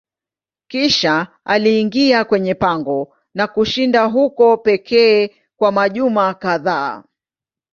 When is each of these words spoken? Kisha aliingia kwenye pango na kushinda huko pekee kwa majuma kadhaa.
Kisha 0.67 1.27
aliingia 1.45 2.25
kwenye 2.25 2.55
pango 2.55 3.15
na 3.33 3.47
kushinda 3.47 4.03
huko 4.05 4.57
pekee 4.57 5.31
kwa 5.57 5.71
majuma 5.71 6.33
kadhaa. 6.33 7.03